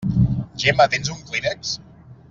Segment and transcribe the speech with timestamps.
[0.63, 1.79] Gemma, tens un clínex?